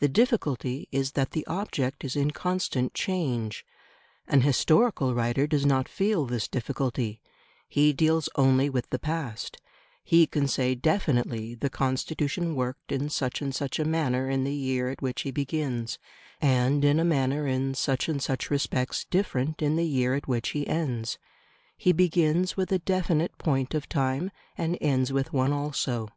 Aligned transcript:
The 0.00 0.08
difficulty 0.08 0.86
is 0.92 1.12
that 1.12 1.30
the 1.30 1.46
object 1.46 2.04
is 2.04 2.14
in 2.14 2.30
constant 2.32 2.92
change. 2.92 3.64
An 4.28 4.42
historical 4.42 5.14
writer 5.14 5.46
does 5.46 5.64
not 5.64 5.88
feel 5.88 6.26
this 6.26 6.46
difficulty: 6.46 7.22
he 7.66 7.94
deals 7.94 8.28
only 8.34 8.68
with 8.68 8.90
the 8.90 8.98
past; 8.98 9.56
he 10.04 10.26
can 10.26 10.46
say 10.46 10.74
definitely, 10.74 11.54
the 11.54 11.70
Constitution 11.70 12.54
worked 12.54 12.92
in 12.92 13.08
such 13.08 13.40
and 13.40 13.54
such 13.54 13.78
a 13.78 13.86
manner 13.86 14.28
in 14.28 14.44
the 14.44 14.52
year 14.52 14.90
at 14.90 15.00
which 15.00 15.22
he 15.22 15.30
begins, 15.30 15.98
and 16.38 16.84
in 16.84 17.00
a 17.00 17.02
manner 17.02 17.46
in 17.46 17.72
such 17.72 18.10
and 18.10 18.20
such 18.22 18.50
respects 18.50 19.06
different 19.06 19.62
in 19.62 19.76
the 19.76 19.86
year 19.86 20.14
at 20.14 20.28
which 20.28 20.50
he 20.50 20.66
ends; 20.66 21.18
he 21.78 21.92
begins 21.94 22.58
with 22.58 22.70
a 22.72 22.78
definite 22.78 23.38
point 23.38 23.72
of 23.72 23.88
time 23.88 24.30
and 24.58 24.76
ends 24.82 25.14
with 25.14 25.32
one 25.32 25.54
also. 25.54 26.10